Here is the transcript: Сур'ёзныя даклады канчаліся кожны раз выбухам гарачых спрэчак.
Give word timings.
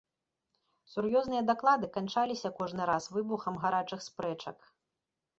Сур'ёзныя 0.91 1.41
даклады 1.49 1.89
канчаліся 1.97 2.49
кожны 2.61 2.87
раз 2.91 3.03
выбухам 3.17 3.59
гарачых 3.67 4.01
спрэчак. 4.07 4.57